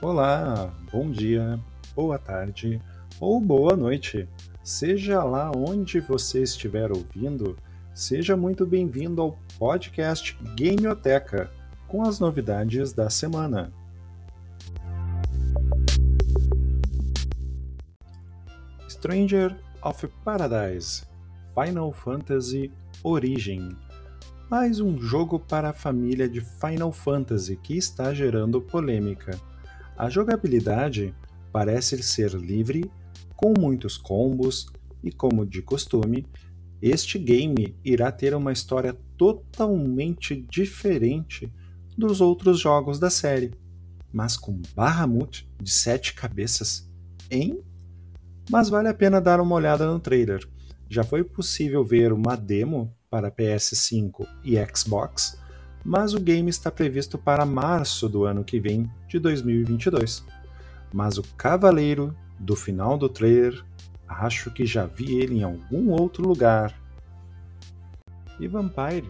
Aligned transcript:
Olá, 0.00 0.72
bom 0.92 1.10
dia, 1.10 1.58
boa 1.92 2.20
tarde 2.20 2.80
ou 3.18 3.40
boa 3.40 3.76
noite. 3.76 4.28
Seja 4.62 5.24
lá 5.24 5.50
onde 5.50 5.98
você 5.98 6.44
estiver 6.44 6.92
ouvindo, 6.92 7.56
seja 7.92 8.36
muito 8.36 8.64
bem-vindo 8.64 9.20
ao 9.20 9.36
podcast 9.58 10.38
Gameoteca 10.56 11.50
com 11.88 12.04
as 12.04 12.20
novidades 12.20 12.92
da 12.92 13.10
semana. 13.10 13.72
Stranger 18.88 19.56
of 19.82 20.06
Paradise 20.24 21.04
Final 21.54 21.92
Fantasy 21.92 22.70
Origin 23.02 23.76
mais 24.48 24.80
um 24.80 24.98
jogo 24.98 25.38
para 25.38 25.70
a 25.70 25.74
família 25.74 26.28
de 26.28 26.40
Final 26.40 26.90
Fantasy 26.90 27.56
que 27.56 27.76
está 27.76 28.14
gerando 28.14 28.62
polêmica. 28.62 29.38
A 29.98 30.08
jogabilidade 30.08 31.12
parece 31.52 32.00
ser 32.04 32.30
livre, 32.30 32.88
com 33.34 33.52
muitos 33.58 33.96
combos, 33.96 34.68
e 35.02 35.10
como 35.10 35.44
de 35.44 35.60
costume, 35.60 36.24
este 36.80 37.18
game 37.18 37.74
irá 37.84 38.12
ter 38.12 38.32
uma 38.32 38.52
história 38.52 38.96
totalmente 39.16 40.36
diferente 40.48 41.52
dos 41.96 42.20
outros 42.20 42.60
jogos 42.60 43.00
da 43.00 43.10
série, 43.10 43.52
mas 44.12 44.36
com 44.36 44.62
Bahamut 44.72 45.50
de 45.60 45.70
sete 45.72 46.14
cabeças, 46.14 46.88
hein? 47.28 47.60
Mas 48.48 48.68
vale 48.68 48.86
a 48.86 48.94
pena 48.94 49.20
dar 49.20 49.40
uma 49.40 49.56
olhada 49.56 49.84
no 49.84 49.98
trailer. 49.98 50.48
Já 50.88 51.02
foi 51.02 51.24
possível 51.24 51.84
ver 51.84 52.12
uma 52.12 52.36
demo 52.36 52.94
para 53.10 53.32
PS5 53.32 54.24
e 54.44 54.56
Xbox, 54.72 55.36
mas 55.88 56.12
o 56.12 56.20
game 56.20 56.50
está 56.50 56.70
previsto 56.70 57.16
para 57.16 57.46
março 57.46 58.10
do 58.10 58.26
ano 58.26 58.44
que 58.44 58.60
vem, 58.60 58.90
de 59.08 59.18
2022. 59.18 60.22
Mas 60.92 61.16
o 61.16 61.22
cavaleiro 61.34 62.14
do 62.38 62.54
final 62.54 62.98
do 62.98 63.08
trailer, 63.08 63.64
acho 64.06 64.50
que 64.50 64.66
já 64.66 64.84
vi 64.84 65.18
ele 65.18 65.38
em 65.38 65.42
algum 65.42 65.88
outro 65.88 66.28
lugar. 66.28 66.78
E 68.38 68.46
Vampire 68.46 69.08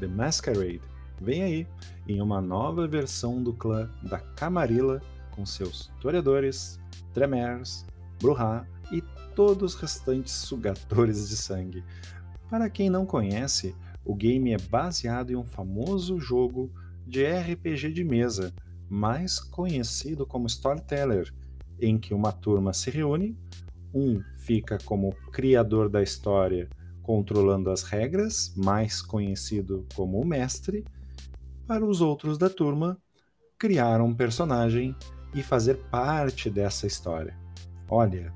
The 0.00 0.06
Masquerade 0.06 0.80
vem 1.20 1.42
aí 1.42 1.68
em 2.08 2.22
uma 2.22 2.40
nova 2.40 2.88
versão 2.88 3.42
do 3.42 3.52
clã 3.52 3.90
da 4.02 4.18
Camarilla 4.18 5.02
com 5.30 5.44
seus 5.44 5.92
toreadores, 6.00 6.80
tremers, 7.12 7.84
bruhá 8.18 8.64
e 8.90 9.02
todos 9.36 9.74
os 9.74 9.78
restantes 9.78 10.32
sugadores 10.32 11.28
de 11.28 11.36
sangue. 11.36 11.84
Para 12.48 12.70
quem 12.70 12.88
não 12.88 13.04
conhece, 13.04 13.76
o 14.04 14.14
game 14.14 14.52
é 14.52 14.58
baseado 14.58 15.30
em 15.30 15.36
um 15.36 15.44
famoso 15.44 16.18
jogo 16.20 16.70
de 17.06 17.24
RPG 17.24 17.92
de 17.92 18.04
mesa, 18.04 18.52
mais 18.88 19.38
conhecido 19.38 20.26
como 20.26 20.46
Storyteller, 20.46 21.32
em 21.80 21.98
que 21.98 22.14
uma 22.14 22.32
turma 22.32 22.72
se 22.72 22.90
reúne, 22.90 23.36
um 23.92 24.20
fica 24.38 24.78
como 24.84 25.14
criador 25.32 25.88
da 25.88 26.02
história, 26.02 26.68
controlando 27.02 27.70
as 27.70 27.82
regras, 27.82 28.54
mais 28.56 29.00
conhecido 29.00 29.86
como 29.94 30.20
o 30.20 30.26
mestre, 30.26 30.84
para 31.66 31.84
os 31.84 32.00
outros 32.00 32.36
da 32.36 32.50
turma 32.50 32.98
criar 33.58 34.00
um 34.00 34.14
personagem 34.14 34.94
e 35.34 35.42
fazer 35.42 35.76
parte 35.90 36.50
dessa 36.50 36.86
história. 36.86 37.36
Olha, 37.88 38.32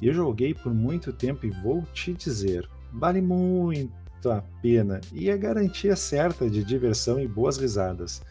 eu 0.00 0.12
joguei 0.14 0.54
por 0.54 0.72
muito 0.72 1.12
tempo 1.12 1.46
e 1.46 1.50
vou 1.50 1.82
te 1.92 2.14
dizer, 2.14 2.68
vale 2.92 3.20
muito 3.20 4.01
a 4.30 4.42
pena 4.60 5.00
e 5.12 5.30
é 5.30 5.36
garantia 5.36 5.96
certa 5.96 6.48
de 6.48 6.62
diversão 6.62 7.18
e 7.18 7.26
boas 7.26 7.56
risadas. 7.56 8.22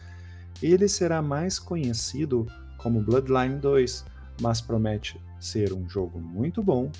Ele 0.62 0.88
será 0.88 1.20
mais 1.20 1.58
conhecido 1.58 2.46
como 2.78 3.02
Bloodline 3.02 3.58
2, 3.58 4.04
mas 4.40 4.60
promete 4.60 5.20
ser 5.40 5.72
um 5.72 5.88
jogo 5.88 6.20
muito 6.20 6.62
bom, 6.62 6.90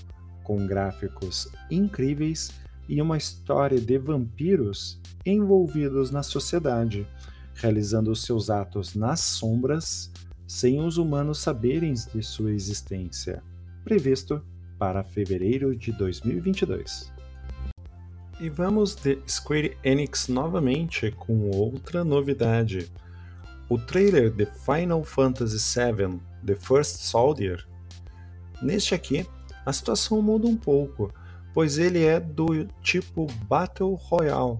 com 0.42 0.66
gráficos 0.66 1.48
incríveis 1.70 2.50
e 2.88 3.00
uma 3.00 3.16
história 3.16 3.80
de 3.80 3.98
vampiros 3.98 5.00
envolvidos 5.24 6.10
na 6.10 6.22
sociedade, 6.22 7.06
realizando 7.54 8.14
seus 8.16 8.50
atos 8.50 8.94
nas 8.94 9.20
sombras 9.20 10.10
sem 10.47 10.80
os 10.80 10.98
humanos 10.98 11.38
saberem 11.38 11.94
de 11.94 12.22
sua 12.22 12.53
existência. 12.53 13.42
Previsto 13.84 14.44
para 14.78 15.03
fevereiro 15.03 15.74
de 15.74 15.92
2022. 15.92 17.12
E 18.42 18.48
vamos 18.48 18.97
de 18.97 19.20
Square 19.25 19.78
Enix 19.84 20.26
novamente 20.26 21.12
com 21.12 21.48
outra 21.50 22.03
novidade. 22.03 22.91
O 23.69 23.78
trailer 23.78 24.32
de 24.32 24.47
Final 24.47 25.04
Fantasy 25.04 25.58
VII 25.58 26.20
The 26.44 26.56
First 26.56 27.03
Soldier. 27.03 27.64
Neste 28.60 28.97
aqui, 28.97 29.25
a 29.64 29.72
situação 29.72 30.20
muda 30.20 30.48
um 30.48 30.56
pouco, 30.56 31.14
pois 31.54 31.78
ele 31.78 32.03
é 32.03 32.19
do 32.19 32.64
tipo 32.80 33.28
Battle 33.48 33.94
Royale 33.94 34.59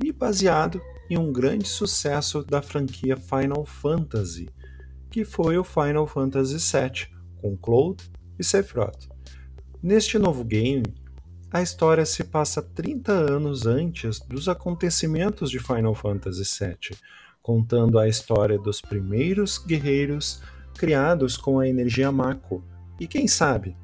e 0.00 0.12
baseado 0.12 0.80
em 1.10 1.18
um 1.18 1.32
grande 1.32 1.66
sucesso 1.66 2.44
da 2.44 2.62
franquia 2.62 3.16
Final 3.16 3.66
Fantasy, 3.66 4.48
que 5.10 5.24
foi 5.24 5.58
o 5.58 5.64
Final 5.64 6.06
Fantasy 6.06 6.58
VII, 6.58 7.08
com 7.40 7.56
Cloud 7.56 8.00
e 8.38 8.44
Sephiroth. 8.44 9.08
Neste 9.82 10.20
novo 10.20 10.44
game, 10.44 10.84
a 11.50 11.62
história 11.62 12.04
se 12.04 12.24
passa 12.24 12.60
30 12.60 13.10
anos 13.10 13.66
antes 13.66 14.20
dos 14.20 14.48
acontecimentos 14.50 15.50
de 15.50 15.58
Final 15.58 15.94
Fantasy 15.94 16.42
VII, 16.44 16.98
contando 17.42 17.98
a 17.98 18.06
história 18.06 18.58
dos 18.58 18.82
primeiros 18.82 19.56
guerreiros 19.56 20.42
criados 20.76 21.38
com 21.38 21.58
a 21.58 21.66
energia 21.66 22.12
Mako. 22.12 22.62
E 23.00 23.06
quem 23.06 23.26
sabe, 23.26 23.74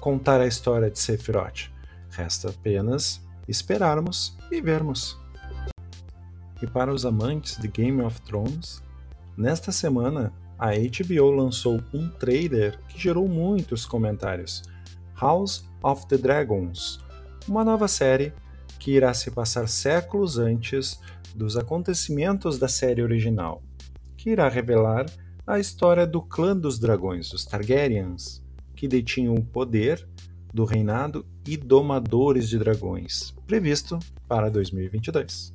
contar 0.00 0.40
a 0.40 0.46
história 0.46 0.90
de 0.90 0.98
Sephiroth. 0.98 1.70
Resta 2.10 2.50
apenas 2.50 3.22
esperarmos 3.46 4.36
e 4.50 4.60
vermos. 4.60 5.16
E 6.60 6.66
para 6.66 6.92
os 6.92 7.06
amantes 7.06 7.58
de 7.58 7.68
Game 7.68 8.02
of 8.02 8.20
Thrones, 8.22 8.82
nesta 9.36 9.70
semana 9.70 10.32
a 10.58 10.70
HBO 10.72 11.30
lançou 11.30 11.80
um 11.94 12.08
trailer 12.08 12.78
que 12.88 12.98
gerou 12.98 13.28
muitos 13.28 13.86
comentários 13.86 14.62
House 15.22 15.64
of 15.84 16.04
the 16.08 16.18
Dragons, 16.18 16.98
uma 17.46 17.64
nova 17.64 17.86
série 17.86 18.32
que 18.80 18.90
irá 18.90 19.14
se 19.14 19.30
passar 19.30 19.68
séculos 19.68 20.36
antes 20.36 20.98
dos 21.32 21.56
acontecimentos 21.56 22.58
da 22.58 22.66
série 22.66 23.04
original, 23.04 23.62
que 24.16 24.30
irá 24.30 24.48
revelar 24.48 25.06
a 25.46 25.60
história 25.60 26.08
do 26.08 26.20
clã 26.20 26.56
dos 26.56 26.76
dragões, 26.76 27.32
os 27.32 27.44
Targaryens, 27.44 28.44
que 28.74 28.88
detinham 28.88 29.36
o 29.36 29.44
poder 29.44 30.08
do 30.52 30.64
reinado 30.64 31.24
e 31.46 31.56
domadores 31.56 32.48
de 32.48 32.58
dragões, 32.58 33.32
previsto 33.46 34.00
para 34.26 34.50
2022. 34.50 35.54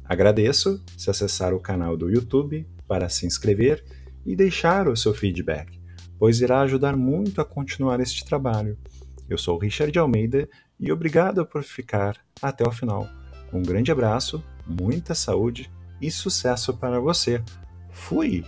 Agradeço 0.03 0.83
se 0.97 1.09
acessar 1.09 1.53
o 1.53 1.59
canal 1.59 1.95
do 1.95 2.09
YouTube 2.09 2.67
para 2.87 3.07
se 3.07 3.25
inscrever 3.25 3.83
e 4.25 4.35
deixar 4.35 4.87
o 4.87 4.97
seu 4.97 5.13
feedback, 5.13 5.79
pois 6.17 6.41
irá 6.41 6.61
ajudar 6.61 6.97
muito 6.97 7.39
a 7.39 7.45
continuar 7.45 7.99
este 7.99 8.25
trabalho. 8.25 8.77
Eu 9.29 9.37
sou 9.37 9.57
Richard 9.57 9.97
Almeida 9.97 10.49
e 10.79 10.91
obrigado 10.91 11.45
por 11.45 11.63
ficar 11.63 12.17
até 12.41 12.67
o 12.67 12.71
final. 12.71 13.07
Um 13.53 13.61
grande 13.61 13.91
abraço, 13.91 14.43
muita 14.65 15.13
saúde 15.13 15.69
e 16.01 16.09
sucesso 16.09 16.73
para 16.73 16.99
você. 16.99 17.43
Fui! 17.91 18.45